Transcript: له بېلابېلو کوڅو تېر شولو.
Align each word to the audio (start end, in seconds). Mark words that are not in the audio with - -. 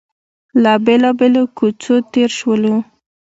له 0.63 0.73
بېلابېلو 0.85 1.43
کوڅو 1.57 1.95
تېر 2.13 2.29
شولو. 2.39 2.75